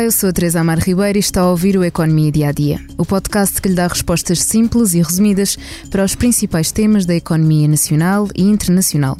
Olá, 0.00 0.06
eu 0.06 0.12
sou 0.12 0.30
a 0.30 0.32
Teresa 0.32 0.60
Amar 0.60 0.78
Ribeiro 0.78 1.18
e 1.18 1.20
está 1.20 1.42
a 1.42 1.50
ouvir 1.50 1.76
o 1.76 1.84
Economia 1.84 2.32
Dia 2.32 2.48
a 2.48 2.52
Dia, 2.52 2.80
o 2.96 3.04
podcast 3.04 3.60
que 3.60 3.68
lhe 3.68 3.74
dá 3.74 3.86
respostas 3.86 4.42
simples 4.42 4.94
e 4.94 5.02
resumidas 5.02 5.58
para 5.90 6.02
os 6.02 6.14
principais 6.14 6.72
temas 6.72 7.04
da 7.04 7.14
economia 7.14 7.68
nacional 7.68 8.26
e 8.34 8.42
internacional. 8.42 9.14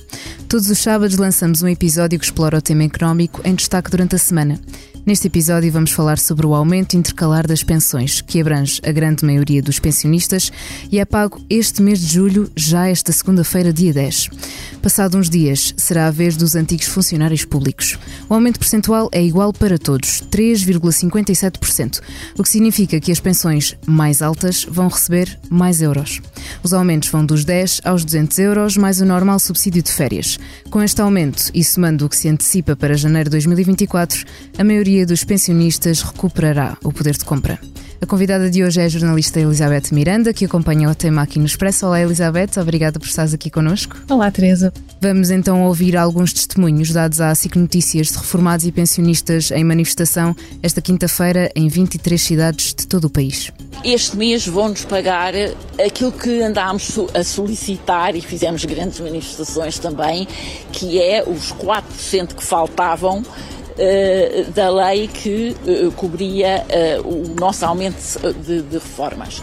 Todos 0.49 0.71
os 0.71 0.79
sábados 0.79 1.19
lançamos 1.19 1.63
um 1.63 1.69
episódio 1.69 2.19
que 2.19 2.25
explora 2.25 2.57
o 2.57 2.63
tema 2.63 2.85
económico 2.85 3.43
em 3.45 3.55
destaque 3.55 3.91
durante 3.91 4.15
a 4.15 4.19
semana. 4.19 4.59
Neste 5.07 5.29
episódio 5.29 5.73
vamos 5.73 5.93
falar 5.93 6.19
sobre 6.19 6.47
o 6.47 6.55
aumento 6.55 6.95
intercalar 6.95 7.47
das 7.47 7.65
pensões, 7.65 8.21
que 8.21 8.41
abrange 8.41 8.81
a 8.85 8.93
grande 8.93 9.25
maioria 9.25 9.63
dos 9.63 9.79
pensionistas 9.79 10.53
e 10.93 10.99
é 10.99 11.05
pago 11.05 11.41
este 11.49 11.81
mês 11.81 12.01
de 12.01 12.15
julho, 12.15 12.51
já 12.55 12.87
esta 12.87 13.11
segunda-feira, 13.11 13.73
dia 13.73 13.95
10. 13.95 14.29
Passado 14.83 15.17
uns 15.17 15.29
dias, 15.29 15.75
será 15.77 16.07
a 16.07 16.11
vez 16.11 16.37
dos 16.37 16.55
antigos 16.55 16.87
funcionários 16.87 17.45
públicos. 17.45 17.99
O 18.29 18.35
aumento 18.35 18.59
percentual 18.59 19.09
é 19.11 19.23
igual 19.23 19.53
para 19.53 19.79
todos, 19.79 20.23
3,57%, 20.31 22.01
o 22.39 22.43
que 22.43 22.49
significa 22.49 23.01
que 23.01 23.11
as 23.11 23.21
pensões 23.21 23.77
mais 23.87 24.23
altas 24.23 24.65
vão 24.65 24.89
receber 24.89 25.39
mais 25.51 25.81
euros. 25.81 26.21
Os 26.63 26.73
aumentos 26.73 27.09
vão 27.09 27.25
dos 27.25 27.45
10 27.45 27.81
aos 27.85 28.05
200 28.05 28.39
euros, 28.39 28.77
mais 28.77 29.01
o 29.01 29.07
normal 29.07 29.39
subsídio 29.39 29.83
de 29.83 29.91
férias. 29.91 30.39
Com 30.71 30.83
este 30.83 31.01
aumento 31.01 31.51
e 31.55 31.65
somando 31.65 32.07
o 32.07 32.09
que 32.09 32.17
se 32.17 32.29
antecipa 32.29 32.77
para 32.77 32.97
janeiro 32.97 33.29
de 33.29 33.37
2024, 33.37 34.25
a 34.59 34.65
maioria 34.65 35.00
dos 35.07 35.25
pensionistas 35.25 36.03
recuperará 36.03 36.77
o 36.85 36.93
poder 36.93 37.17
de 37.17 37.25
compra. 37.25 37.59
A 38.03 38.07
convidada 38.07 38.49
de 38.49 38.65
hoje 38.65 38.81
é 38.81 38.85
a 38.87 38.89
jornalista 38.89 39.39
Elizabeth 39.39 39.93
Miranda, 39.93 40.33
que 40.33 40.47
acompanha 40.47 40.89
o 40.89 40.95
tema 40.95 41.21
aqui 41.21 41.39
no 41.39 41.45
Expresso. 41.45 41.85
Olá, 41.85 42.01
Elizabeth, 42.01 42.59
obrigada 42.59 42.99
por 42.99 43.07
estares 43.07 43.35
aqui 43.35 43.51
connosco. 43.51 43.95
Olá, 44.09 44.31
Teresa. 44.31 44.73
Vamos 45.03 45.31
então 45.31 45.65
ouvir 45.65 45.99
alguns 45.99 46.33
testemunhos 46.33 46.93
dados 46.93 47.21
à 47.21 47.35
SIC 47.35 47.57
Notícias 47.57 48.07
de 48.09 48.17
reformados 48.17 48.65
e 48.65 48.73
pensionistas 48.73 49.51
em 49.51 49.63
manifestação 49.65 50.35
esta 50.63 50.81
quinta-feira 50.81 51.51
em 51.55 51.69
23 51.69 52.19
cidades 52.19 52.73
de 52.73 52.87
todo 52.87 53.05
o 53.05 53.11
país. 53.11 53.53
Este 53.85 54.17
mês 54.17 54.47
vão-nos 54.47 54.85
pagar 54.87 55.35
aquilo 55.85 56.13
que 56.13 56.41
andámos 56.43 56.99
a 57.15 57.23
solicitar 57.23 58.17
e 58.17 58.23
fizemos 58.23 58.65
grandes 58.65 58.99
manifestações 58.99 59.79
também, 59.79 60.27
que 60.73 60.99
é 61.01 61.23
os 61.23 61.53
4% 61.53 62.35
que 62.35 62.45
faltavam 62.45 63.23
uh, 63.77 64.51
da 64.53 64.69
lei 64.69 65.09
que 65.09 65.57
uh, 65.67 65.93
cobria 65.93 66.65
uh, 67.03 67.09
o 67.09 67.35
nosso 67.39 67.65
aumento 67.65 67.97
de, 68.45 68.63
de 68.63 68.75
reformas. 68.75 69.43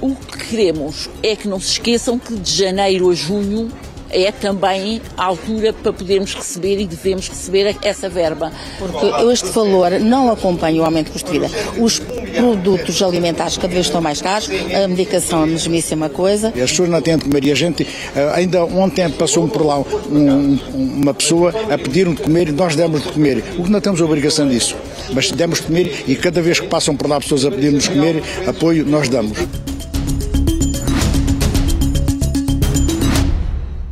o 0.00 0.14
que 0.14 0.48
queremos 0.48 1.10
é 1.22 1.36
que 1.36 1.46
não 1.46 1.60
se 1.60 1.72
esqueçam 1.72 2.18
que 2.18 2.34
de 2.34 2.50
janeiro 2.50 3.10
a 3.10 3.14
junho 3.14 3.70
é 4.10 4.30
também 4.32 5.00
a 5.16 5.24
altura 5.24 5.72
para 5.72 5.92
podermos 5.92 6.34
receber 6.34 6.78
e 6.80 6.86
devemos 6.86 7.28
receber 7.28 7.76
essa 7.82 8.08
verba. 8.08 8.52
Porque 8.78 9.06
este 9.32 9.48
valor 9.48 9.92
não 10.00 10.30
acompanha 10.30 10.80
o 10.80 10.84
aumento 10.84 11.06
de 11.06 11.12
custo 11.12 11.32
de 11.32 11.38
vida. 11.38 11.50
Os 11.78 11.98
produtos 11.98 13.02
alimentares 13.02 13.56
cada 13.56 13.72
vez 13.72 13.86
estão 13.86 14.00
mais 14.00 14.20
caros, 14.20 14.48
a 14.50 14.88
medicação 14.88 15.40
é 15.40 15.44
a 15.44 15.46
mesmíssima 15.46 16.08
coisa. 16.08 16.48
As 16.48 16.70
pessoas 16.70 16.88
não 16.88 17.00
têm 17.00 17.16
de 17.16 17.24
comer 17.24 17.44
e 17.44 17.52
a 17.52 17.54
gente, 17.54 17.86
eh, 18.14 18.32
ainda 18.34 18.64
ontem 18.64 19.08
passou 19.10 19.48
por 19.48 19.64
lá 19.64 19.78
um, 19.78 20.58
uma 20.74 21.14
pessoa 21.14 21.52
a 21.70 21.78
pedir-nos 21.78 22.16
de 22.16 22.22
comer 22.22 22.48
e 22.48 22.52
nós 22.52 22.76
demos 22.76 23.02
de 23.02 23.12
comer. 23.12 23.44
O 23.58 23.64
que 23.64 23.70
não 23.70 23.80
temos 23.80 24.00
obrigação 24.00 24.48
disso, 24.48 24.76
mas 25.12 25.30
demos 25.30 25.60
de 25.60 25.66
comer 25.66 26.04
e 26.06 26.14
cada 26.16 26.40
vez 26.42 26.60
que 26.60 26.66
passam 26.66 26.96
por 26.96 27.08
lá 27.08 27.20
pessoas 27.20 27.44
a 27.44 27.50
pedir-nos 27.50 27.84
de 27.84 27.90
comer, 27.90 28.22
apoio 28.46 28.84
nós 28.84 29.08
damos. 29.08 29.38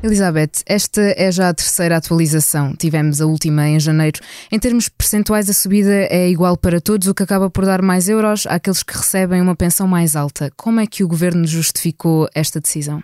Elizabeth, 0.04 0.62
esta 0.66 1.00
é 1.16 1.32
já 1.32 1.48
a 1.48 1.54
terceira 1.54 1.96
atualização. 1.96 2.76
Tivemos 2.76 3.22
a 3.22 3.26
última 3.26 3.66
em 3.66 3.80
janeiro. 3.80 4.20
Em 4.52 4.58
termos 4.58 4.86
percentuais, 4.86 5.48
a 5.48 5.54
subida 5.54 6.06
é 6.10 6.28
igual 6.28 6.58
para 6.58 6.78
todos, 6.78 7.08
o 7.08 7.14
que 7.14 7.22
acaba 7.22 7.48
por 7.48 7.64
dar 7.64 7.80
mais 7.80 8.06
euros 8.06 8.46
àqueles 8.46 8.82
que 8.82 8.94
recebem 8.94 9.40
uma 9.40 9.56
pensão 9.56 9.88
mais 9.88 10.14
alta. 10.14 10.52
Como 10.58 10.78
é 10.78 10.86
que 10.86 11.02
o 11.02 11.08
governo 11.08 11.46
justificou 11.46 12.28
esta 12.34 12.60
decisão? 12.60 13.02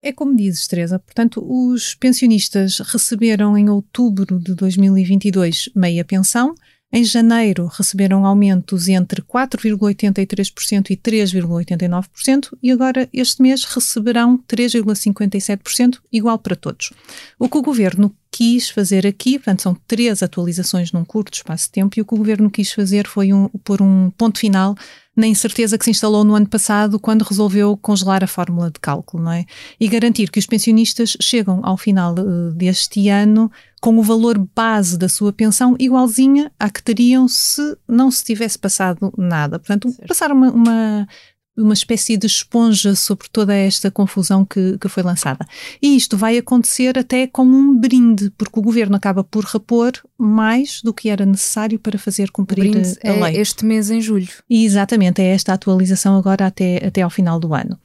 É 0.00 0.12
como 0.12 0.36
dizes, 0.36 0.68
Teresa. 0.68 1.00
Portanto, 1.00 1.44
os 1.44 1.96
pensionistas 1.96 2.78
receberam 2.78 3.58
em 3.58 3.68
outubro 3.68 4.38
de 4.38 4.54
2022 4.54 5.70
meia 5.74 6.04
pensão 6.04 6.54
em 6.92 7.04
janeiro 7.04 7.66
receberam 7.66 8.24
aumentos 8.24 8.88
entre 8.88 9.20
4,83% 9.20 10.90
e 10.90 10.96
3,89% 10.96 12.56
e 12.62 12.70
agora 12.70 13.08
este 13.12 13.42
mês 13.42 13.64
receberão 13.64 14.38
3,57%, 14.48 15.98
igual 16.12 16.38
para 16.38 16.54
todos. 16.54 16.92
O 17.38 17.48
que 17.48 17.58
o 17.58 17.62
governo 17.62 18.14
quis 18.30 18.68
fazer 18.68 19.06
aqui, 19.06 19.38
portanto, 19.38 19.62
são 19.62 19.74
três 19.86 20.22
atualizações 20.22 20.92
num 20.92 21.04
curto 21.04 21.34
espaço 21.34 21.64
de 21.64 21.72
tempo, 21.72 21.98
e 21.98 22.02
o 22.02 22.04
que 22.04 22.14
o 22.14 22.18
governo 22.18 22.50
quis 22.50 22.70
fazer 22.70 23.06
foi 23.06 23.32
um, 23.32 23.48
pôr 23.64 23.80
um 23.80 24.10
ponto 24.10 24.38
final 24.38 24.76
na 25.16 25.26
incerteza 25.26 25.78
que 25.78 25.84
se 25.86 25.90
instalou 25.90 26.22
no 26.22 26.34
ano 26.34 26.46
passado 26.46 27.00
quando 27.00 27.22
resolveu 27.22 27.74
congelar 27.78 28.22
a 28.22 28.26
fórmula 28.26 28.70
de 28.70 28.78
cálculo, 28.78 29.22
não 29.22 29.32
é? 29.32 29.46
E 29.80 29.88
garantir 29.88 30.30
que 30.30 30.38
os 30.38 30.46
pensionistas 30.46 31.16
chegam 31.18 31.60
ao 31.64 31.78
final 31.78 32.12
uh, 32.12 32.52
deste 32.52 33.08
ano 33.08 33.50
com 33.80 33.98
o 33.98 34.02
valor 34.02 34.38
base 34.54 34.98
da 34.98 35.08
sua 35.08 35.32
pensão 35.32 35.76
igualzinha 35.78 36.50
à 36.58 36.70
que 36.70 36.82
teriam 36.82 37.28
se 37.28 37.76
não 37.86 38.10
se 38.10 38.24
tivesse 38.24 38.58
passado 38.58 39.12
nada. 39.16 39.58
Portanto, 39.58 39.90
certo. 39.90 40.08
passar 40.08 40.32
uma, 40.32 40.50
uma 40.50 41.08
uma 41.56 41.72
espécie 41.72 42.16
de 42.16 42.26
esponja 42.26 42.94
sobre 42.94 43.28
toda 43.32 43.54
esta 43.54 43.90
confusão 43.90 44.44
que, 44.44 44.76
que 44.78 44.88
foi 44.88 45.02
lançada. 45.02 45.46
E 45.80 45.96
isto 45.96 46.16
vai 46.16 46.36
acontecer 46.36 46.98
até 46.98 47.26
como 47.26 47.56
um 47.56 47.74
brinde, 47.78 48.30
porque 48.36 48.58
o 48.58 48.62
governo 48.62 48.96
acaba 48.96 49.24
por 49.24 49.44
repor 49.44 49.92
mais 50.18 50.82
do 50.82 50.92
que 50.92 51.08
era 51.08 51.24
necessário 51.24 51.78
para 51.78 51.98
fazer 51.98 52.30
cumprir 52.30 52.76
a 52.76 53.08
é 53.08 53.12
lei. 53.12 53.40
este 53.40 53.64
mês 53.64 53.90
em 53.90 54.00
julho. 54.00 54.28
E 54.50 54.64
exatamente, 54.64 55.22
é 55.22 55.28
esta 55.28 55.54
atualização 55.54 56.16
agora 56.16 56.46
até, 56.46 56.84
até 56.86 57.02
ao 57.02 57.10
final 57.10 57.40
do 57.40 57.54
ano. 57.54 57.78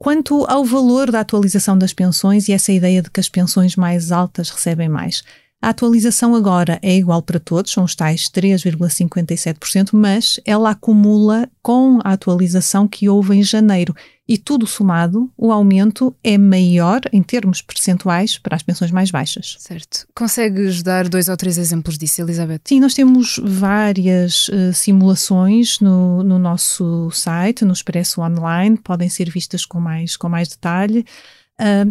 Quanto 0.00 0.44
ao 0.44 0.64
valor 0.64 1.10
da 1.10 1.20
atualização 1.20 1.76
das 1.76 1.92
pensões 1.92 2.48
e 2.48 2.52
essa 2.52 2.72
ideia 2.72 3.02
de 3.02 3.10
que 3.10 3.18
as 3.18 3.28
pensões 3.28 3.74
mais 3.74 4.12
altas 4.12 4.48
recebem 4.48 4.88
mais, 4.88 5.24
a 5.60 5.70
atualização 5.70 6.36
agora 6.36 6.78
é 6.82 6.96
igual 6.96 7.20
para 7.20 7.40
todos, 7.40 7.72
são 7.72 7.82
os 7.82 7.96
tais 7.96 8.30
3,57%, 8.30 9.88
mas 9.92 10.38
ela 10.44 10.70
acumula 10.70 11.50
com 11.60 11.98
a 12.04 12.12
atualização 12.12 12.86
que 12.86 13.08
houve 13.08 13.36
em 13.36 13.42
janeiro. 13.42 13.92
E 14.28 14.36
tudo 14.36 14.66
somado, 14.66 15.30
o 15.38 15.50
aumento 15.50 16.14
é 16.22 16.36
maior 16.36 17.00
em 17.12 17.22
termos 17.22 17.62
percentuais 17.62 18.36
para 18.36 18.54
as 18.54 18.62
pensões 18.62 18.90
mais 18.90 19.10
baixas. 19.10 19.56
Certo. 19.58 20.06
Consegues 20.14 20.82
dar 20.82 21.08
dois 21.08 21.28
ou 21.28 21.36
três 21.36 21.56
exemplos 21.56 21.96
disso, 21.96 22.20
Elizabeth? 22.20 22.60
Sim, 22.64 22.80
nós 22.80 22.92
temos 22.92 23.40
várias 23.42 24.48
uh, 24.48 24.74
simulações 24.74 25.80
no, 25.80 26.22
no 26.22 26.38
nosso 26.38 27.10
site, 27.10 27.64
no 27.64 27.72
Expresso 27.72 28.20
Online, 28.20 28.76
podem 28.76 29.08
ser 29.08 29.30
vistas 29.30 29.64
com 29.64 29.80
mais, 29.80 30.14
com 30.14 30.28
mais 30.28 30.48
detalhe. 30.48 31.06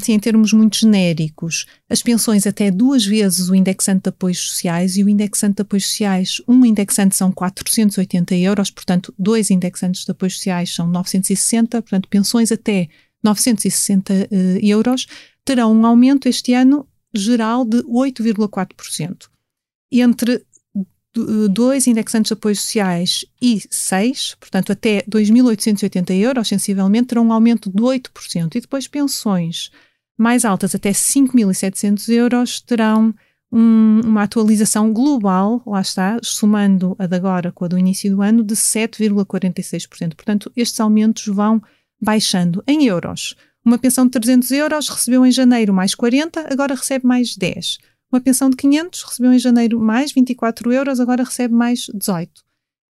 Sim, 0.01 0.13
em 0.13 0.19
termos 0.19 0.53
muito 0.53 0.77
genéricos, 0.77 1.65
as 1.89 2.01
pensões 2.01 2.47
até 2.47 2.71
duas 2.71 3.05
vezes 3.05 3.49
o 3.49 3.55
indexante 3.55 4.03
de 4.03 4.09
apoios 4.09 4.39
sociais 4.39 4.95
e 4.95 5.03
o 5.03 5.09
indexante 5.09 5.55
de 5.55 5.61
apoios 5.61 5.85
sociais, 5.87 6.41
um 6.47 6.65
indexante 6.65 7.17
são 7.17 7.33
480 7.33 8.33
euros, 8.35 8.71
portanto, 8.71 9.13
dois 9.19 9.51
indexantes 9.51 10.05
de 10.05 10.11
apoios 10.11 10.35
sociais 10.35 10.73
são 10.73 10.87
960, 10.87 11.81
portanto, 11.81 12.07
pensões 12.07 12.49
até 12.49 12.87
960 13.21 14.13
uh, 14.13 14.17
ah, 14.17 14.59
euros 14.61 15.05
terão 15.43 15.73
um 15.73 15.85
aumento 15.85 16.29
este 16.29 16.53
ano 16.53 16.87
geral 17.13 17.65
de 17.65 17.83
8,4%. 17.83 19.27
Entre 19.91 20.45
dois 21.49 21.87
indexantes 21.87 22.29
de 22.29 22.33
apoios 22.33 22.61
sociais 22.61 23.25
e 23.41 23.61
seis, 23.69 24.35
portanto 24.39 24.71
até 24.71 25.03
2.880 25.03 26.11
euros, 26.15 26.47
sensivelmente, 26.47 27.07
terão 27.07 27.27
um 27.27 27.33
aumento 27.33 27.69
de 27.69 27.81
8%. 27.81 28.55
E 28.55 28.61
depois 28.61 28.87
pensões 28.87 29.71
mais 30.17 30.43
altas, 30.45 30.73
até 30.73 30.91
5.700 30.91 32.09
euros, 32.09 32.61
terão 32.61 33.13
um, 33.51 34.01
uma 34.03 34.23
atualização 34.23 34.91
global, 34.91 35.61
lá 35.65 35.81
está, 35.81 36.19
somando 36.23 36.95
a 36.97 37.05
de 37.05 37.15
agora 37.15 37.51
com 37.51 37.65
a 37.65 37.67
do 37.67 37.77
início 37.77 38.09
do 38.15 38.21
ano, 38.21 38.43
de 38.43 38.55
7,46%. 38.55 40.15
Portanto, 40.15 40.51
estes 40.55 40.79
aumentos 40.79 41.27
vão 41.27 41.61
baixando 42.01 42.63
em 42.67 42.85
euros. 42.85 43.35
Uma 43.63 43.77
pensão 43.77 44.05
de 44.05 44.11
300 44.11 44.51
euros 44.51 44.89
recebeu 44.89 45.25
em 45.25 45.31
janeiro 45.31 45.73
mais 45.73 45.93
40, 45.93 46.51
agora 46.51 46.73
recebe 46.73 47.05
mais 47.05 47.35
10. 47.35 47.77
Uma 48.11 48.21
pensão 48.21 48.49
de 48.49 48.55
500 48.55 49.03
recebeu 49.03 49.33
em 49.33 49.39
janeiro 49.39 49.79
mais 49.79 50.11
24 50.13 50.71
euros, 50.71 50.99
agora 50.99 51.23
recebe 51.23 51.53
mais 51.53 51.87
18. 51.93 52.31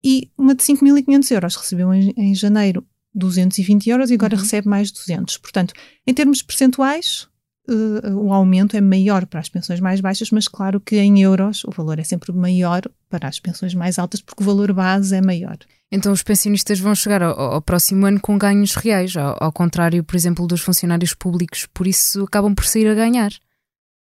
E 0.03 0.31
uma 0.37 0.53
de 0.53 0.63
5.500 0.63 1.31
euros 1.31 1.55
recebeu 1.55 1.93
em, 1.93 2.13
em, 2.15 2.35
janeiro 2.35 2.85
220 3.15 3.89
euros 3.89 4.11
e 4.11 4.13
agora 4.13 4.35
uhum. 4.35 4.41
recebe 4.41 4.69
mais 4.69 4.91
200. 4.91 5.37
Portanto, 5.37 5.73
em 6.05 6.13
termos 6.13 6.43
percentuais, 6.43 7.27
uh, 7.67 8.15
o 8.15 8.31
aumento 8.31 8.77
é 8.77 8.81
maior 8.81 9.25
para 9.25 9.39
as 9.39 9.49
pensões 9.49 9.79
mais 9.79 9.99
baixas, 9.99 10.29
mas 10.29 10.47
claro 10.47 10.79
que 10.79 10.97
em 10.97 11.19
euros 11.21 11.63
o 11.63 11.71
valor 11.71 11.97
é 11.97 12.03
sempre 12.03 12.31
maior 12.31 12.83
para 13.09 13.27
as 13.27 13.39
pensões 13.39 13.73
mais 13.73 13.97
altas, 13.97 14.21
porque 14.21 14.43
o 14.43 14.45
valor 14.45 14.71
base 14.71 15.15
é 15.15 15.21
maior. 15.21 15.57
Então 15.91 16.11
os 16.11 16.21
pensionistas 16.21 16.79
vão 16.79 16.93
chegar 16.93 17.23
ao, 17.23 17.39
ao 17.39 17.61
próximo 17.61 18.05
ano 18.05 18.19
com 18.19 18.37
ganhos 18.37 18.75
reais, 18.75 19.17
ao, 19.17 19.35
ao 19.41 19.51
contrário, 19.51 20.03
por 20.03 20.15
exemplo, 20.15 20.45
dos 20.45 20.61
funcionários 20.61 21.15
públicos, 21.15 21.65
por 21.73 21.87
isso 21.87 22.23
acabam 22.23 22.53
por 22.53 22.65
sair 22.65 22.87
a 22.87 22.93
ganhar. 22.93 23.31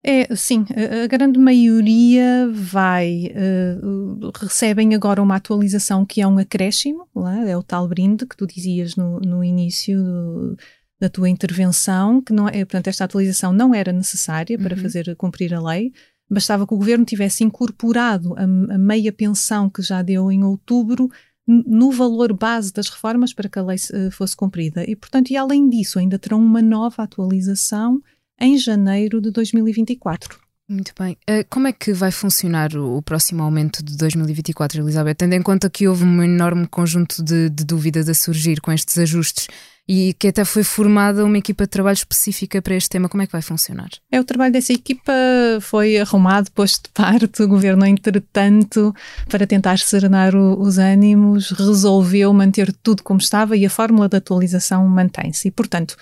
É, 0.02 0.34
sim, 0.34 0.66
a, 1.04 1.08
grande 1.08 1.38
maioria 1.38 2.50
vai, 2.54 3.34
uh, 3.36 4.32
recebem 4.34 4.96
agora 4.96 5.22
uma 5.22 5.36
atualização 5.36 6.06
que 6.06 6.22
é 6.22 6.28
um 6.28 6.38
acréscimo, 6.38 7.06
é? 7.46 7.52
é 7.52 7.58
o 7.58 7.64
tal 7.64 7.86
brinde 7.86 8.26
que 8.26 8.38
tu 8.38 8.48
dizias 8.48 8.96
no, 8.96 9.20
no 9.20 9.44
início 9.44 10.02
do, 10.02 10.58
da 11.02 11.10
tua 11.10 11.28
intervenção, 11.28 12.22
que 12.22 12.32
não 12.32 12.48
é, 12.48 12.64
portanto, 12.64 12.88
esta 12.88 13.04
atualização 13.04 13.52
não 13.52 13.76
era 13.76 13.92
necessária 13.92 14.58
para 14.58 14.74
uhum. 14.74 14.82
fazer 14.82 15.14
cumprir 15.18 15.54
a 15.54 15.62
lei, 15.62 15.92
bastava 16.30 16.66
que 16.66 16.74
o 16.74 16.78
governo 16.78 17.04
tivesse 17.04 17.44
incorporado 17.44 18.34
a, 18.38 18.44
a 18.44 18.78
meia 18.78 19.12
pensão 19.12 19.70
que 19.70 19.82
já 19.82 20.02
deu 20.02 20.32
em 20.32 20.46
outubro 20.46 21.10
no 21.46 21.92
valor 21.92 22.32
base 22.32 22.72
das 22.72 22.88
reformas 22.88 23.34
para 23.34 23.50
que 23.50 23.60
a 23.60 23.64
lei 23.64 23.78
uh, 23.78 24.12
fosse 24.12 24.36
cumprida. 24.36 24.90
E, 24.90 24.96
portanto, 24.96 25.32
e 25.32 25.36
além 25.36 25.68
disso, 25.68 26.00
ainda 26.00 26.20
terão 26.20 26.40
uma 26.40 26.62
nova 26.62 27.04
atualização 27.04 28.02
em 28.40 28.58
janeiro 28.58 29.22
de 29.22 29.32
2024. 29.32 30.40
Muito 30.70 30.94
bem. 30.98 31.18
Uh, 31.28 31.44
como 31.50 31.68
é 31.68 31.74
que 31.74 31.92
vai 31.92 32.12
funcionar 32.12 32.76
o, 32.76 32.98
o, 32.98 33.02
próximo 33.02 33.42
aumento 33.42 33.84
de 33.84 33.98
2024, 33.98 34.80
Elizabeth? 34.80 35.16
Tendo 35.16 35.34
em 35.34 35.42
conta 35.42 35.68
que 35.68 35.88
houve 35.88 36.04
um 36.04 36.22
enorme 36.22 36.68
conjunto 36.68 37.24
de, 37.24 37.50
de, 37.50 37.64
dúvidas 37.66 38.08
a 38.08 38.14
surgir 38.14 38.62
com 38.62 38.72
estes 38.72 38.96
ajustes 39.00 39.48
e 39.88 40.14
que 40.14 40.28
até 40.28 40.46
foi 40.46 40.64
formada 40.64 41.26
uma 41.26 41.40
equipa 41.40 41.64
de 41.64 41.72
trabalho 41.72 41.96
específica 41.96 42.62
para 42.62 42.76
este 42.76 42.88
tema, 42.88 43.10
como 43.10 43.24
é 43.24 43.26
que 43.26 43.32
vai 43.32 43.42
funcionar? 43.42 43.90
É, 44.12 44.20
o 44.20 44.24
trabalho 44.24 44.54
dessa 44.54 44.72
equipa 44.72 45.12
foi 45.60 45.98
arrumado, 45.98 46.52
posto 46.52 46.84
de 46.84 46.90
parte. 46.92 47.42
O 47.42 47.48
governo, 47.48 47.84
entretanto, 47.84 48.94
para 49.28 49.48
tentar 49.48 49.80
serenar 49.80 50.36
o, 50.36 50.62
os 50.62 50.78
ânimos, 50.78 51.50
resolveu 51.50 52.32
manter 52.32 52.72
tudo 52.84 53.02
como 53.02 53.20
estava 53.20 53.58
e 53.58 53.66
a 53.66 53.70
fórmula 53.72 54.08
de 54.08 54.18
atualização 54.18 54.88
mantém-se. 54.88 55.48
E, 55.48 55.52
portanto, 55.52 55.98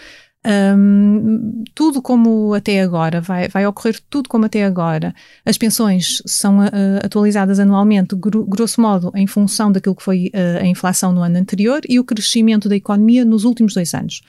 um, 0.47 1.63
tudo 1.75 2.01
como 2.01 2.53
até 2.53 2.81
agora, 2.81 3.19
vai, 3.19 3.49
vai 3.49 3.65
ocorrer 3.65 3.99
tudo 4.09 4.29
como 4.29 4.45
até 4.45 4.63
agora. 4.63 5.13
As 5.45 5.57
pensões 5.57 6.21
são 6.25 6.59
uh, 6.59 6.71
atualizadas 7.03 7.59
anualmente, 7.59 8.15
gro 8.15 8.45
grosso 8.45 8.79
modo, 8.79 9.11
em 9.15 9.27
função 9.27 9.71
daquilo 9.71 9.95
que 9.95 10.03
foi 10.03 10.31
uh, 10.33 10.63
a 10.63 10.65
inflação 10.65 11.11
no 11.11 11.21
ano 11.21 11.38
anterior 11.38 11.81
e 11.88 11.99
o 11.99 12.03
crescimento 12.03 12.69
da 12.69 12.75
economia 12.75 13.25
nos 13.25 13.44
últimos 13.44 13.73
dois 13.73 13.94
anos. 13.94 14.21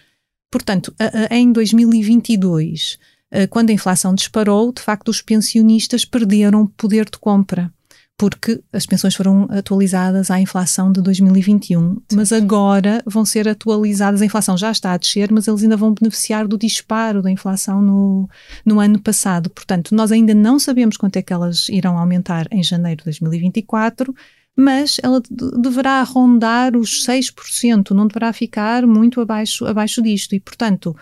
Portanto, 0.50 0.88
uh, 1.00 1.32
em 1.32 1.52
2022, 1.52 2.98
quando 3.50 3.68
a 3.68 3.74
inflação 3.74 4.14
disparou, 4.14 4.72
de 4.72 4.80
facto, 4.80 5.10
os 5.10 5.20
pensionistas 5.20 6.02
perderam 6.02 6.66
poder 6.66 7.04
de 7.04 7.18
compra 7.18 7.70
porque 8.18 8.60
as 8.72 8.84
pensões 8.84 9.14
foram 9.14 9.46
atualizadas 9.48 10.28
à 10.28 10.40
inflação 10.40 10.90
de 10.90 11.00
2021, 11.00 11.98
mas 12.12 12.32
agora 12.32 13.00
vão 13.06 13.24
ser 13.24 13.48
atualizadas, 13.48 14.20
a 14.20 14.26
inflação 14.26 14.58
já 14.58 14.72
está 14.72 14.92
a 14.92 14.96
descer, 14.96 15.30
mas 15.30 15.46
eles 15.46 15.62
ainda 15.62 15.76
vão 15.76 15.94
beneficiar 15.94 16.48
do 16.48 16.58
disparo 16.58 17.22
da 17.22 17.30
inflação 17.30 17.80
no, 17.80 18.28
no 18.66 18.80
ano 18.80 19.00
passado. 19.00 19.48
Portanto, 19.48 19.94
nós 19.94 20.10
ainda 20.10 20.34
não 20.34 20.58
sabemos 20.58 20.96
quanto 20.96 21.16
é 21.16 21.22
que 21.22 21.32
elas 21.32 21.68
irão 21.68 21.96
aumentar 21.96 22.48
em 22.50 22.60
janeiro 22.60 22.98
de 22.98 23.04
2024, 23.04 24.12
mas 24.56 24.96
ela 25.00 25.22
deverá 25.30 26.02
rondar 26.02 26.76
os 26.76 27.06
6%, 27.06 27.92
não 27.92 28.08
deverá 28.08 28.32
ficar 28.32 28.84
muito 28.84 29.20
abaixo, 29.20 29.64
abaixo 29.64 30.02
disto. 30.02 30.34
E, 30.34 30.40
portanto, 30.40 30.96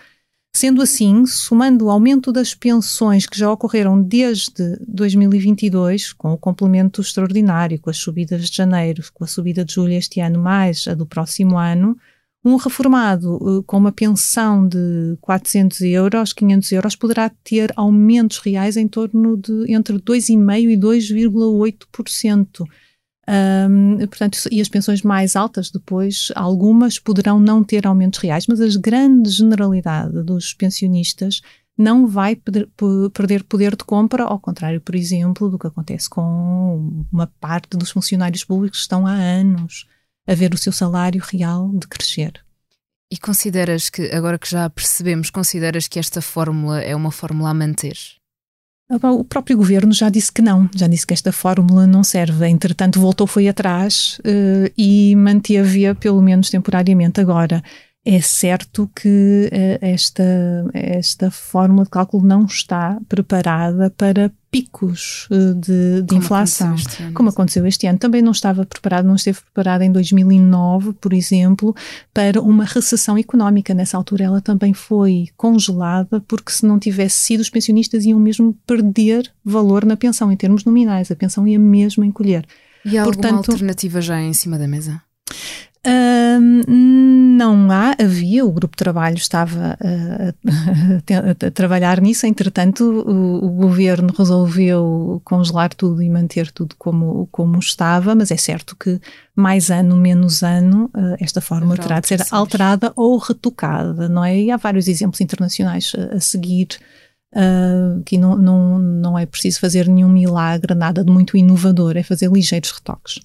Sendo 0.59 0.81
assim, 0.81 1.23
somando 1.27 1.85
o 1.85 1.91
aumento 1.91 2.31
das 2.31 2.55
pensões 2.55 3.27
que 3.27 3.37
já 3.37 3.51
ocorreram 3.51 4.01
desde 4.01 4.75
2022, 4.87 6.13
com 6.13 6.33
o 6.33 6.37
complemento 6.37 6.99
extraordinário, 6.99 7.79
com 7.79 7.91
as 7.91 7.97
subidas 7.97 8.49
de 8.49 8.57
janeiro, 8.57 9.03
com 9.13 9.23
a 9.23 9.27
subida 9.27 9.63
de 9.63 9.75
julho 9.75 9.93
este 9.93 10.19
ano, 10.19 10.39
mais 10.39 10.87
a 10.87 10.95
do 10.95 11.05
próximo 11.05 11.59
ano, 11.59 11.95
um 12.43 12.55
reformado 12.55 13.35
uh, 13.35 13.61
com 13.61 13.77
uma 13.77 13.91
pensão 13.91 14.67
de 14.67 15.15
400 15.21 15.81
euros, 15.81 16.33
500 16.33 16.71
euros, 16.71 16.95
poderá 16.95 17.29
ter 17.43 17.71
aumentos 17.75 18.39
reais 18.39 18.77
em 18.77 18.87
torno 18.87 19.37
de 19.37 19.71
entre 19.71 19.99
2,5% 19.99 20.71
e 20.71 20.75
2,8%. 20.75 22.65
Um, 23.29 23.97
portanto, 24.07 24.39
e 24.49 24.61
as 24.61 24.69
pensões 24.69 25.01
mais 25.01 25.35
altas, 25.35 25.69
depois, 25.69 26.31
algumas 26.33 26.97
poderão 26.97 27.39
não 27.39 27.63
ter 27.63 27.85
aumentos 27.85 28.19
reais, 28.19 28.47
mas 28.47 28.61
a 28.61 28.79
grande 28.79 29.29
generalidade 29.29 30.23
dos 30.23 30.53
pensionistas 30.53 31.41
não 31.77 32.07
vai 32.07 32.35
perder 32.35 33.43
poder 33.43 33.75
de 33.75 33.83
compra, 33.83 34.23
ao 34.23 34.39
contrário, 34.39 34.81
por 34.81 34.95
exemplo, 34.95 35.49
do 35.49 35.59
que 35.59 35.67
acontece 35.67 36.09
com 36.09 37.05
uma 37.11 37.27
parte 37.39 37.77
dos 37.77 37.91
funcionários 37.91 38.43
públicos 38.43 38.79
que 38.79 38.83
estão 38.83 39.05
há 39.05 39.13
anos 39.13 39.85
a 40.25 40.33
ver 40.33 40.53
o 40.53 40.57
seu 40.57 40.71
salário 40.71 41.21
real 41.23 41.69
de 41.73 41.87
crescer. 41.87 42.43
E 43.11 43.17
consideras 43.17 43.89
que, 43.89 44.11
agora 44.11 44.39
que 44.39 44.49
já 44.49 44.69
percebemos, 44.69 45.29
consideras 45.29 45.87
que 45.87 45.99
esta 45.99 46.21
fórmula 46.21 46.81
é 46.81 46.95
uma 46.95 47.11
fórmula 47.11 47.51
a 47.51 47.53
manter? 47.53 47.97
O 48.89 49.23
próprio 49.25 49.57
governo 49.57 49.91
já 49.91 50.09
disse 50.09 50.31
que 50.31 50.41
não, 50.41 50.69
já 50.73 50.87
disse 50.87 51.05
que 51.05 51.13
esta 51.13 51.33
fórmula 51.33 51.85
não 51.85 52.05
serve. 52.05 52.47
Entretanto, 52.47 53.01
voltou, 53.01 53.27
foi 53.27 53.49
atrás 53.49 54.17
uh, 54.19 54.71
e 54.77 55.13
manteve-a, 55.13 55.93
pelo 55.93 56.21
menos 56.21 56.49
temporariamente. 56.49 57.19
Agora, 57.19 57.61
é 58.09 58.21
certo 58.21 58.89
que 58.95 59.49
uh, 59.51 59.77
esta, 59.81 60.23
esta 60.73 61.29
fórmula 61.29 61.83
de 61.83 61.89
cálculo 61.89 62.25
não 62.25 62.45
está 62.45 62.97
preparada 63.09 63.89
para 63.89 64.31
picos 64.49 65.27
uh, 65.29 65.53
de, 65.53 66.03
de 66.03 66.15
inflação, 66.15 66.69
aconteceu 66.69 67.13
como 67.13 67.27
aconteceu 67.27 67.67
este 67.67 67.85
ano. 67.85 67.99
Também 67.99 68.21
não 68.21 68.31
estava 68.31 68.65
preparado, 68.65 69.05
não 69.05 69.15
esteve 69.15 69.41
preparada 69.41 69.83
em 69.83 69.91
2009, 69.91 70.93
por 70.93 71.11
exemplo, 71.11 71.75
para 72.13 72.41
uma 72.41 72.63
recessão 72.63 73.17
económica. 73.17 73.73
Nessa 73.73 73.97
altura 73.97 74.23
ela 74.23 74.39
também 74.39 74.73
foi 74.73 75.27
congelada, 75.35 76.23
porque 76.29 76.53
se 76.53 76.65
não 76.65 76.79
tivesse 76.79 77.17
sido, 77.17 77.41
os 77.41 77.49
pensionistas 77.49 78.05
iam 78.05 78.17
mesmo 78.17 78.57
perder 78.65 79.29
valor 79.43 79.83
na 79.83 79.97
pensão, 79.97 80.31
em 80.31 80.37
termos 80.37 80.63
nominais. 80.63 81.11
A 81.11 81.15
pensão 81.15 81.45
ia 81.45 81.59
mesmo 81.59 82.05
encolher. 82.05 82.47
E 82.85 82.97
há 82.97 83.03
Portanto, 83.03 83.33
alguma 83.33 83.53
alternativa 83.53 83.99
já 83.99 84.21
em 84.21 84.33
cima 84.33 84.57
da 84.57 84.65
mesa? 84.65 85.01
Não 87.37 87.71
há, 87.71 87.95
havia, 87.99 88.45
o 88.45 88.51
grupo 88.51 88.75
de 88.75 88.83
trabalho 88.83 89.15
estava 89.15 89.77
a, 89.79 90.33
a, 91.43 91.47
a 91.47 91.51
trabalhar 91.51 92.01
nisso, 92.01 92.25
entretanto, 92.25 92.83
o, 92.83 93.45
o, 93.45 93.49
governo 93.51 94.13
resolveu 94.17 95.21
congelar 95.23 95.73
tudo 95.73 96.01
e 96.01 96.09
manter 96.09 96.51
tudo 96.51 96.75
como, 96.77 97.27
como 97.31 97.57
estava, 97.59 98.15
mas 98.15 98.31
é 98.31 98.37
certo 98.37 98.75
que 98.75 98.99
mais 99.35 99.69
ano, 99.69 99.95
menos 99.95 100.43
ano, 100.43 100.89
uh, 100.95 101.15
esta 101.19 101.39
fórmula 101.39 101.77
terá 101.77 101.99
de 101.99 102.07
ser 102.07 102.23
alterada 102.31 102.91
ou 102.95 103.17
retocada, 103.17 104.09
não 104.09 104.25
é? 104.25 104.37
E 104.37 104.51
há 104.51 104.57
vários 104.57 104.87
exemplos 104.87 105.21
internacionais 105.21 105.93
a, 105.95 106.15
a 106.15 106.19
seguir. 106.19 106.67
Uh, 107.35 108.01
que 108.05 108.17
não, 108.17 108.37
não, 108.37 108.79
não 108.79 109.19
é 109.19 109.25
preciso 109.25 109.59
fazer 109.59 109.85
nenhum 109.89 110.07
milagre, 110.07 110.73
nada 110.73 111.03
de 111.03 111.11
muito 111.11 111.35
inovador, 111.35 111.97
é 111.97 112.01
fazer 112.01 112.31
ligeiros 112.31 112.71
retoques. 112.71 113.19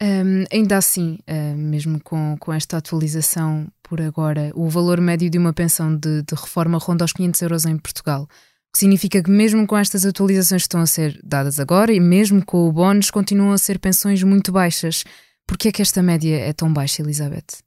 Um, 0.00 0.44
ainda 0.52 0.76
assim, 0.76 1.18
uh, 1.28 1.56
mesmo 1.56 2.00
com, 2.02 2.36
com 2.38 2.52
esta 2.52 2.76
atualização 2.76 3.68
por 3.82 4.00
agora, 4.00 4.50
o 4.54 4.68
valor 4.68 5.00
médio 5.00 5.30
de 5.30 5.38
uma 5.38 5.52
pensão 5.52 5.94
de, 5.94 6.22
de 6.22 6.34
reforma 6.34 6.78
ronda 6.78 7.04
aos 7.04 7.12
500 7.12 7.42
euros 7.42 7.64
em 7.66 7.76
Portugal. 7.78 8.22
O 8.22 8.72
que 8.72 8.78
significa 8.78 9.22
que, 9.22 9.30
mesmo 9.30 9.66
com 9.66 9.76
estas 9.76 10.06
atualizações 10.06 10.62
que 10.62 10.66
estão 10.66 10.80
a 10.80 10.86
ser 10.86 11.20
dadas 11.22 11.60
agora 11.60 11.92
e 11.92 12.00
mesmo 12.00 12.44
com 12.44 12.66
o 12.66 12.72
bónus, 12.72 13.10
continuam 13.10 13.52
a 13.52 13.58
ser 13.58 13.78
pensões 13.78 14.22
muito 14.22 14.50
baixas. 14.50 15.04
Por 15.46 15.58
que 15.58 15.68
é 15.68 15.72
que 15.72 15.82
esta 15.82 16.02
média 16.02 16.36
é 16.36 16.52
tão 16.52 16.72
baixa, 16.72 17.02
Elizabeth? 17.02 17.62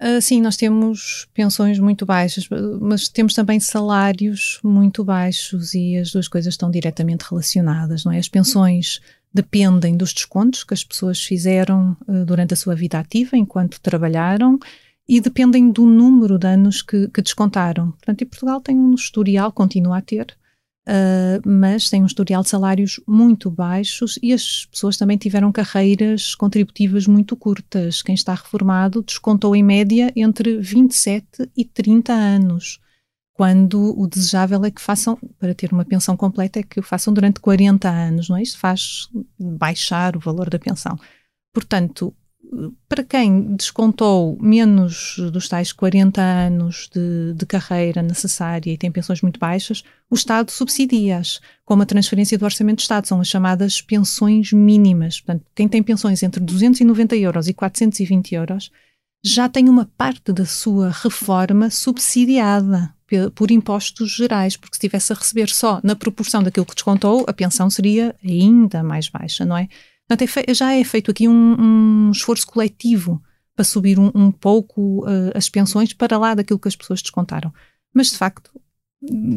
Uh, 0.00 0.20
sim, 0.20 0.40
nós 0.40 0.56
temos 0.56 1.28
pensões 1.34 1.78
muito 1.78 2.04
baixas, 2.04 2.48
mas 2.80 3.08
temos 3.08 3.34
também 3.34 3.60
salários 3.60 4.58
muito 4.64 5.04
baixos 5.04 5.74
e 5.74 5.96
as 5.96 6.10
duas 6.10 6.26
coisas 6.26 6.54
estão 6.54 6.70
diretamente 6.70 7.24
relacionadas, 7.28 8.04
não 8.04 8.12
é? 8.12 8.18
As 8.18 8.28
pensões 8.28 9.00
dependem 9.32 9.96
dos 9.96 10.12
descontos 10.12 10.64
que 10.64 10.74
as 10.74 10.84
pessoas 10.84 11.22
fizeram 11.22 11.96
uh, 12.06 12.24
durante 12.24 12.54
a 12.54 12.56
sua 12.56 12.74
vida 12.74 12.98
ativa, 12.98 13.36
enquanto 13.36 13.80
trabalharam, 13.80 14.58
e 15.08 15.20
dependem 15.20 15.70
do 15.70 15.84
número 15.84 16.38
de 16.38 16.46
anos 16.46 16.82
que, 16.82 17.08
que 17.08 17.22
descontaram. 17.22 17.92
Portanto, 17.92 18.22
e 18.22 18.24
Portugal 18.24 18.60
tem 18.60 18.76
um 18.76 18.94
historial, 18.94 19.50
continua 19.50 19.98
a 19.98 20.02
ter, 20.02 20.36
uh, 20.88 21.48
mas 21.48 21.88
tem 21.88 22.02
um 22.02 22.06
historial 22.06 22.42
de 22.42 22.48
salários 22.48 23.00
muito 23.06 23.50
baixos 23.50 24.18
e 24.22 24.32
as 24.32 24.66
pessoas 24.66 24.96
também 24.96 25.16
tiveram 25.16 25.50
carreiras 25.50 26.34
contributivas 26.34 27.06
muito 27.06 27.36
curtas. 27.36 28.02
Quem 28.02 28.14
está 28.14 28.34
reformado 28.34 29.02
descontou 29.02 29.56
em 29.56 29.62
média 29.62 30.12
entre 30.14 30.58
27 30.58 31.50
e 31.56 31.64
30 31.64 32.12
anos 32.12 32.81
quando 33.42 33.92
o 34.00 34.06
desejável 34.06 34.64
é 34.64 34.70
que 34.70 34.80
façam, 34.80 35.18
para 35.36 35.52
ter 35.52 35.72
uma 35.72 35.84
pensão 35.84 36.16
completa, 36.16 36.60
é 36.60 36.62
que 36.62 36.78
o 36.78 36.82
façam 36.82 37.12
durante 37.12 37.40
40 37.40 37.90
anos, 37.90 38.28
não 38.28 38.36
é? 38.36 38.42
Isto 38.42 38.56
faz 38.56 39.08
baixar 39.36 40.16
o 40.16 40.20
valor 40.20 40.48
da 40.48 40.60
pensão. 40.60 40.96
Portanto, 41.52 42.14
para 42.88 43.02
quem 43.02 43.56
descontou 43.56 44.38
menos 44.40 45.16
dos 45.32 45.48
tais 45.48 45.72
40 45.72 46.22
anos 46.22 46.88
de, 46.94 47.34
de, 47.34 47.44
carreira 47.44 48.00
necessária 48.00 48.70
e 48.70 48.78
tem 48.78 48.92
pensões 48.92 49.20
muito 49.22 49.40
baixas, 49.40 49.82
o 50.08 50.14
Estado 50.14 50.52
subsidia-as 50.52 51.40
com 51.64 51.74
uma 51.74 51.84
transferência 51.84 52.38
do 52.38 52.44
Orçamento 52.44 52.76
do 52.76 52.82
Estado, 52.82 53.08
são 53.08 53.20
as 53.20 53.26
chamadas 53.26 53.82
pensões 53.82 54.52
mínimas. 54.52 55.20
Portanto, 55.20 55.44
quem 55.52 55.66
tem 55.66 55.82
pensões 55.82 56.22
entre 56.22 56.38
290 56.38 57.16
euros 57.16 57.48
e 57.48 57.52
420 57.52 58.36
euros 58.36 58.70
já 59.24 59.48
tem 59.48 59.68
uma 59.68 59.90
parte 59.98 60.32
da 60.32 60.46
sua 60.46 60.90
reforma 60.90 61.70
subsidiada 61.70 62.94
por 63.34 63.50
impostos 63.50 64.10
gerais, 64.10 64.56
porque 64.56 64.74
se 64.74 64.78
estivesse 64.78 65.12
a 65.12 65.16
receber 65.16 65.48
só 65.48 65.80
na 65.82 65.96
proporção 65.96 66.42
daquilo 66.42 66.66
que 66.66 66.74
descontou, 66.74 67.24
a 67.28 67.32
pensão 67.32 67.68
seria 67.70 68.14
ainda 68.24 68.82
mais 68.82 69.08
baixa, 69.08 69.44
não 69.44 69.56
é? 69.56 69.68
Portanto, 70.08 70.44
é 70.46 70.54
já 70.54 70.72
é 70.74 70.84
feito 70.84 71.10
aqui 71.10 71.28
um, 71.28 71.56
um 71.58 72.10
esforço 72.10 72.46
coletivo 72.46 73.22
para 73.54 73.64
subir 73.64 73.98
um, 73.98 74.10
um 74.14 74.30
pouco 74.32 75.04
uh, 75.04 75.32
as 75.34 75.48
pensões 75.48 75.92
para 75.92 76.18
lá 76.18 76.34
daquilo 76.34 76.58
que 76.58 76.68
as 76.68 76.76
pessoas 76.76 77.02
descontaram. 77.02 77.52
Mas, 77.94 78.10
de 78.10 78.18
facto, 78.18 78.50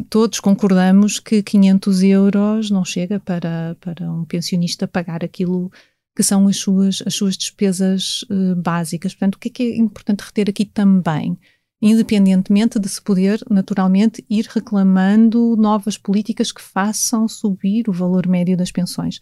todos 0.08 0.40
concordamos 0.40 1.18
que 1.18 1.42
500 1.42 2.02
euros 2.02 2.70
não 2.70 2.84
chega 2.84 3.20
para, 3.20 3.76
para 3.80 4.10
um 4.10 4.24
pensionista 4.24 4.86
pagar 4.86 5.24
aquilo 5.24 5.70
que 6.14 6.22
são 6.22 6.48
as 6.48 6.56
suas, 6.56 7.02
as 7.04 7.14
suas 7.14 7.36
despesas 7.36 8.22
uh, 8.30 8.56
básicas. 8.56 9.14
Portanto, 9.14 9.34
o 9.34 9.38
que 9.38 9.48
é 9.48 9.52
que 9.52 9.62
é 9.62 9.76
importante 9.76 10.20
reter 10.20 10.48
aqui 10.48 10.64
também? 10.64 11.38
Independentemente 11.80 12.78
de 12.78 12.88
se 12.88 13.00
poder, 13.02 13.42
naturalmente, 13.50 14.24
ir 14.30 14.46
reclamando 14.46 15.56
novas 15.56 15.98
políticas 15.98 16.50
que 16.50 16.62
façam 16.62 17.28
subir 17.28 17.88
o 17.88 17.92
valor 17.92 18.26
médio 18.26 18.56
das 18.56 18.72
pensões. 18.72 19.18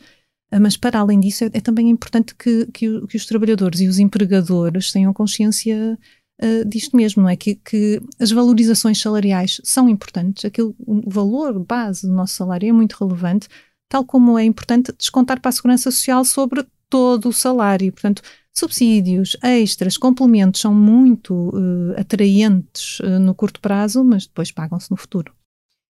Uh, 0.53 0.61
mas, 0.61 0.77
para 0.77 1.01
além 1.01 1.19
disso, 1.19 1.45
é, 1.45 1.51
é 1.53 1.61
também 1.61 1.91
importante 1.91 2.35
que, 2.35 2.67
que, 2.67 3.07
que, 3.09 3.17
os 3.17 3.27
trabalhadores 3.27 3.81
e 3.81 3.89
os 3.89 3.99
empregadores 3.99 4.93
tenham 4.93 5.13
consciência 5.13 5.99
uh, 6.41 6.69
disto 6.69 6.97
mesmo, 6.97 7.23
não 7.23 7.29
é? 7.29 7.37
Que, 7.37 7.57
que, 7.57 8.01
as 8.21 8.31
valorizações 8.31 9.01
salariais 9.01 9.61
são 9.65 9.89
importantes, 9.89 10.45
aquele, 10.45 10.73
o 10.79 11.11
valor 11.11 11.59
base 11.59 12.07
do 12.07 12.13
nosso 12.15 12.35
salário 12.37 12.69
é 12.69 12.73
muito 12.73 12.97
relevante, 13.01 13.49
tal 13.89 14.05
como 14.05 14.39
é 14.39 14.45
importante 14.45 14.93
descontar 14.97 15.41
para 15.41 15.49
a 15.49 15.53
Segurança 15.53 15.91
Social 15.91 16.25
sobre 16.25 16.65
todo 16.89 17.29
o 17.29 17.33
salário. 17.33 17.93
Portanto, 17.93 18.23
subsídios, 18.55 19.37
extras, 19.43 19.97
complementos 19.97 20.61
são 20.61 20.73
muito 20.73 21.35
uh, 21.35 22.01
atraentes 22.01 23.01
uh, 23.01 23.19
no 23.19 23.35
curto 23.35 23.61
prazo, 23.61 24.05
mas 24.05 24.27
depois 24.27 24.53
pagam-se 24.53 24.91
no 24.91 24.97
futuro. 24.97 25.33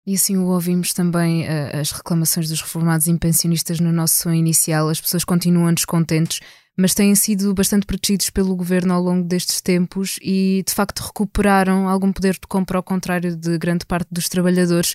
E 0.06 0.14
assim 0.14 0.36
ouvimos 0.36 0.92
também 0.92 1.42
uh, 1.42 1.80
as 1.80 1.90
reclamações 1.90 2.48
dos 2.48 2.60
reformados 2.60 3.06
e 3.06 3.18
pensionistas 3.18 3.80
no 3.80 3.92
nosso 3.92 4.22
som 4.22 4.32
inicial. 4.32 4.88
As 4.88 5.00
pessoas 5.00 5.24
continuam 5.24 5.74
descontentes, 5.74 6.40
mas 6.76 6.94
têm 6.94 7.14
sido 7.14 7.52
bastante 7.52 7.86
protegidos 7.86 8.30
pelo 8.30 8.56
governo 8.56 8.94
ao 8.94 9.02
longo 9.02 9.26
destes 9.26 9.60
tempos 9.60 10.18
e 10.22 10.64
de 10.66 10.72
facto 10.72 11.00
recuperaram 11.00 11.88
algum 11.88 12.12
poder 12.12 12.34
de 12.34 12.46
compra, 12.48 12.78
ao 12.78 12.82
contrário 12.82 13.36
de 13.36 13.58
grande 13.58 13.84
parte 13.84 14.08
dos 14.10 14.28
trabalhadores. 14.28 14.94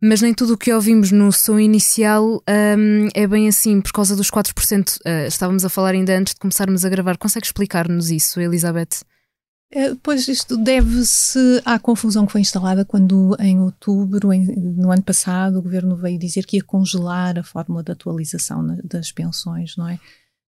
Mas 0.00 0.20
nem 0.20 0.34
tudo 0.34 0.54
o 0.54 0.58
que 0.58 0.72
ouvimos 0.72 1.10
no 1.10 1.32
som 1.32 1.58
inicial 1.58 2.42
um, 2.46 3.08
é 3.14 3.26
bem 3.26 3.48
assim, 3.48 3.80
por 3.80 3.92
causa 3.92 4.14
dos 4.14 4.30
4%. 4.30 4.96
Uh, 4.96 5.00
ah, 5.04 5.26
estávamos 5.26 5.64
a 5.64 5.70
falar 5.70 5.92
ainda 5.92 6.16
antes 6.16 6.34
de 6.34 6.40
começarmos 6.40 6.84
a 6.84 6.88
gravar. 6.88 7.16
Consegue 7.16 7.46
explicar-nos 7.46 8.10
isso, 8.10 8.38
Elizabeth? 8.38 9.00
É, 9.72 9.94
pois 9.96 10.28
isto 10.28 10.56
deve-se 10.56 11.60
à 11.64 11.78
confusão 11.78 12.24
que 12.24 12.32
foi 12.32 12.40
instalada 12.40 12.84
quando, 12.84 13.36
em 13.40 13.58
outubro, 13.58 14.32
em, 14.32 14.46
no 14.54 14.92
ano 14.92 15.02
passado, 15.02 15.58
o 15.58 15.62
governo 15.62 15.96
veio 15.96 16.18
dizer 16.18 16.46
que 16.46 16.56
ia 16.56 16.62
congelar 16.62 17.38
a 17.38 17.42
fórmula 17.42 17.82
de 17.82 17.90
atualização 17.90 18.62
na, 18.62 18.78
das 18.84 19.10
pensões, 19.10 19.76
não 19.76 19.88
é? 19.88 19.98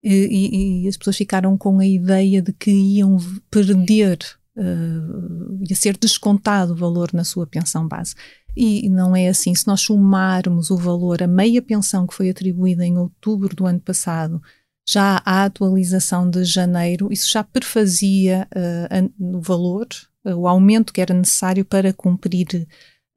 E, 0.04 0.14
e, 0.14 0.84
e, 0.84 0.88
as 0.88 0.96
pessoas 0.96 1.18
ficaram 1.18 1.58
com 1.58 1.80
a 1.80 1.86
ideia 1.86 2.42
de 2.42 2.54
que 2.54 2.70
iam 2.70 3.18
perder, 3.50 4.20
uh, 4.56 5.60
ia 5.68 5.76
ser 5.76 5.98
descontado 5.98 6.74
o 6.74 6.76
valor 6.76 7.10
na 7.12 7.24
sua 7.24 7.48
pensão 7.48 7.88
base. 7.88 8.14
E 8.60 8.90
não 8.90 9.16
é 9.16 9.28
assim. 9.28 9.54
Se 9.54 9.68
nós 9.68 9.82
somarmos 9.82 10.72
o 10.72 10.78
valor, 10.78 11.22
a 11.22 11.28
meia 11.28 11.62
pensão 11.62 12.08
que 12.08 12.14
foi 12.14 12.30
atribuída 12.30 12.84
em 12.84 12.98
outubro 12.98 13.56
do 13.56 13.68
ano 13.68 13.80
passado, 13.80 14.42
já 14.88 15.22
à 15.26 15.44
atualização 15.44 16.28
de 16.28 16.44
janeiro, 16.44 17.12
isso 17.12 17.30
já 17.30 17.44
perfazia 17.44 18.48
uh, 18.56 19.36
o 19.38 19.42
valor, 19.42 19.86
uh, 20.26 20.34
o 20.34 20.48
aumento 20.48 20.92
que 20.92 21.02
era 21.02 21.14
necessário 21.14 21.64
para 21.64 21.94
cumprir 21.94 22.68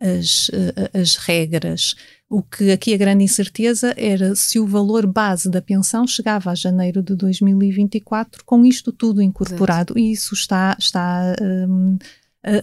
as, 0.00 0.48
uh, 0.48 0.98
as 1.00 1.16
regras. 1.16 1.94
O 2.28 2.42
que 2.42 2.70
aqui 2.70 2.92
a 2.92 2.96
grande 2.96 3.24
incerteza 3.24 3.94
era 3.96 4.36
se 4.36 4.58
o 4.58 4.66
valor 4.66 5.06
base 5.06 5.48
da 5.48 5.62
pensão 5.62 6.06
chegava 6.06 6.50
a 6.50 6.54
janeiro 6.54 7.02
de 7.02 7.14
2024 7.14 8.44
com 8.44 8.64
isto 8.64 8.92
tudo 8.92 9.22
incorporado. 9.22 9.94
Exato. 9.94 9.98
E 9.98 10.12
isso 10.12 10.34
está, 10.34 10.76
está 10.78 11.34
um, 11.40 11.98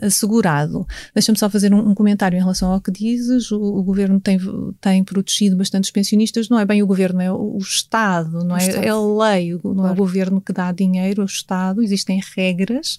assegurado. 0.02 0.86
Deixa-me 1.14 1.38
só 1.38 1.50
fazer 1.50 1.74
um, 1.74 1.90
um, 1.90 1.96
comentário 1.96 2.36
em 2.36 2.40
relação 2.40 2.72
ao 2.72 2.82
que 2.82 2.92
dizes. 2.92 3.52
O, 3.52 3.62
o, 3.62 3.84
governo 3.84 4.20
tem, 4.20 4.40
tem 4.82 5.04
protegido 5.04 5.56
bastante 5.56 5.86
os 5.86 5.92
pensionistas. 5.92 6.50
Não 6.50 6.60
é 6.60 6.66
bem 6.66 6.82
o 6.82 6.88
governo, 6.88 7.22
é 7.22 7.32
o, 7.32 7.56
o 7.56 7.58
Estado, 7.60 8.44
não 8.44 8.56
o 8.56 8.58
é? 8.58 8.68
Estado. 8.68 8.84
É 8.84 8.90
a 8.90 9.00
lei, 9.00 9.54
não 9.54 9.74
claro. 9.76 9.90
é 9.90 9.92
o 9.92 9.96
governo 9.96 10.42
que 10.42 10.54
dá 10.54 10.72
dinheiro, 10.72 11.22
é 11.22 11.24
o 11.24 11.26
Estado. 11.26 11.84
Existem 11.84 12.22
regras. 12.36 12.98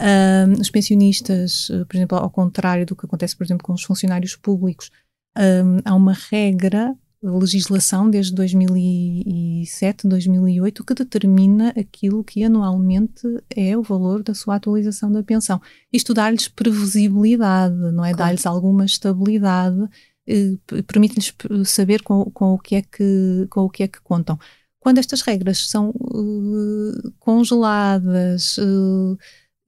Um, 0.00 0.60
os 0.60 0.70
pensionistas, 0.70 1.68
eh, 1.70 1.84
por 1.84 1.96
exemplo, 1.96 2.18
ao 2.18 2.28
contrário 2.28 2.84
do 2.84 2.96
que 2.96 3.06
acontece, 3.06 3.36
por 3.36 3.44
exemplo, 3.44 3.64
com 3.64 3.72
os 3.72 3.82
funcionários 3.84 4.34
públicos, 4.34 4.90
um, 5.38 5.78
há 5.84 5.94
uma 5.94 6.12
regra 6.30 6.96
legislação 7.24 8.10
desde 8.10 8.34
2007, 8.34 10.06
2008 10.06 10.84
que 10.84 10.94
determina 10.94 11.70
aquilo 11.70 12.22
que 12.22 12.44
anualmente 12.44 13.22
é 13.48 13.76
o 13.76 13.82
valor 13.82 14.22
da 14.22 14.34
sua 14.34 14.56
atualização 14.56 15.10
da 15.10 15.22
pensão. 15.22 15.60
Isto 15.92 16.12
dá-lhes 16.12 16.48
previsibilidade, 16.48 17.74
não 17.74 18.04
é? 18.04 18.12
Claro. 18.12 18.16
Dá-lhes 18.16 18.46
alguma 18.46 18.84
estabilidade, 18.84 19.88
eh, 20.26 20.52
permite-lhes 20.86 21.34
saber 21.66 22.02
com, 22.02 22.30
com, 22.30 22.52
o 22.52 22.58
que 22.58 22.76
é 22.76 22.82
que, 22.82 23.46
com 23.48 23.62
o 23.62 23.70
que 23.70 23.82
é 23.82 23.88
que 23.88 24.00
contam. 24.02 24.38
Quando 24.78 24.98
estas 24.98 25.22
regras 25.22 25.70
são 25.70 25.88
uh, 25.90 27.12
congeladas, 27.18 28.58
uh, 28.58 29.16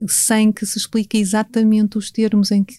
sem 0.08 0.52
que 0.52 0.66
se 0.66 0.78
explique 0.78 1.16
exatamente 1.18 1.96
os 1.96 2.10
termos 2.10 2.50
em 2.50 2.62
que 2.62 2.76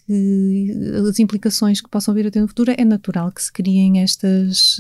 as 1.07 1.19
implicações 1.19 1.81
que 1.81 1.89
possam 1.89 2.13
vir 2.13 2.27
a 2.27 2.31
ter 2.31 2.41
no 2.41 2.47
futuro, 2.47 2.73
é 2.75 2.85
natural 2.85 3.31
que 3.31 3.43
se 3.43 3.51
criem 3.51 3.99
estas, 3.99 4.77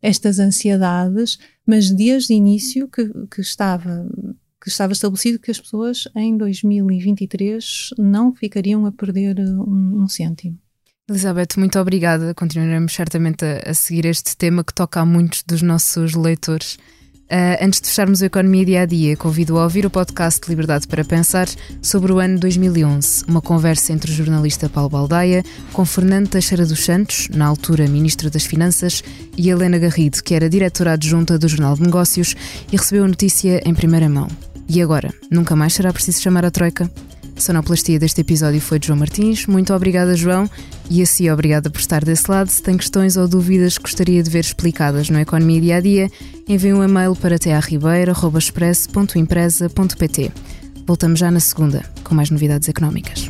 estas 0.00 0.38
ansiedades, 0.38 1.38
mas 1.66 1.90
desde 1.90 2.32
o 2.32 2.36
início 2.36 2.88
que, 2.88 3.08
que 3.30 3.40
estava 3.40 4.08
que 4.66 4.70
estava 4.70 4.92
estabelecido 4.92 5.38
que 5.38 5.52
as 5.52 5.60
pessoas 5.60 6.08
em 6.16 6.36
2023 6.36 7.90
não 7.98 8.34
ficariam 8.34 8.84
a 8.84 8.90
perder 8.90 9.38
um, 9.38 10.02
um 10.02 10.08
cêntimo. 10.08 10.58
Elizabeth, 11.08 11.56
muito 11.56 11.78
obrigada. 11.78 12.34
Continuaremos 12.34 12.92
certamente 12.92 13.44
a, 13.44 13.70
a 13.70 13.74
seguir 13.74 14.06
este 14.06 14.36
tema 14.36 14.64
que 14.64 14.74
toca 14.74 15.00
a 15.00 15.06
muitos 15.06 15.44
dos 15.44 15.62
nossos 15.62 16.14
leitores. 16.14 16.78
Uh, 17.26 17.58
antes 17.60 17.80
de 17.80 17.88
fecharmos 17.88 18.22
a 18.22 18.26
Economia 18.26 18.64
Dia 18.64 18.82
a 18.82 18.86
Dia, 18.86 19.16
convido 19.16 19.58
a 19.58 19.64
ouvir 19.64 19.84
o 19.84 19.90
podcast 19.90 20.48
Liberdade 20.48 20.86
para 20.86 21.04
Pensar 21.04 21.48
sobre 21.82 22.12
o 22.12 22.20
ano 22.20 22.38
2011, 22.38 23.24
uma 23.26 23.40
conversa 23.40 23.92
entre 23.92 24.12
o 24.12 24.14
jornalista 24.14 24.68
Paulo 24.68 24.90
Baldaia 24.90 25.44
com 25.72 25.84
Fernando 25.84 26.28
Teixeira 26.28 26.64
dos 26.64 26.84
Santos, 26.84 27.28
na 27.30 27.46
altura 27.46 27.88
Ministro 27.88 28.30
das 28.30 28.44
Finanças, 28.44 29.02
e 29.36 29.50
Helena 29.50 29.76
Garrido, 29.76 30.22
que 30.22 30.34
era 30.36 30.48
diretora 30.48 30.92
adjunta 30.92 31.36
do 31.36 31.48
Jornal 31.48 31.74
de 31.74 31.82
Negócios 31.82 32.36
e 32.70 32.76
recebeu 32.76 33.02
a 33.02 33.08
notícia 33.08 33.60
em 33.64 33.74
primeira 33.74 34.08
mão. 34.08 34.28
E 34.68 34.80
agora? 34.80 35.12
Nunca 35.28 35.56
mais 35.56 35.74
será 35.74 35.92
preciso 35.92 36.22
chamar 36.22 36.44
a 36.44 36.50
Troika? 36.50 36.88
A 37.36 37.40
sonoplastia 37.40 37.98
deste 37.98 38.20
episódio 38.20 38.60
foi 38.60 38.78
de 38.78 38.86
João 38.86 38.98
Martins. 38.98 39.46
Muito 39.46 39.74
obrigada, 39.74 40.16
João. 40.16 40.48
E 40.88 41.02
assim, 41.02 41.28
obrigada 41.30 41.68
por 41.68 41.80
estar 41.80 42.04
desse 42.04 42.30
lado. 42.30 42.48
Se 42.48 42.62
tem 42.62 42.76
questões 42.76 43.16
ou 43.16 43.26
dúvidas 43.26 43.76
que 43.76 43.82
gostaria 43.82 44.22
de 44.22 44.30
ver 44.30 44.38
explicadas 44.40 45.10
no 45.10 45.18
Economia 45.18 45.60
Dia 45.60 45.76
a 45.76 45.80
Dia, 45.80 46.08
envie 46.48 46.72
um 46.72 46.84
e-mail 46.84 47.16
para 47.16 47.36
tearribeira.express.empresa.pt. 47.38 50.32
Voltamos 50.86 51.18
já 51.18 51.30
na 51.30 51.40
segunda, 51.40 51.82
com 52.04 52.14
mais 52.14 52.30
novidades 52.30 52.68
económicas. 52.68 53.28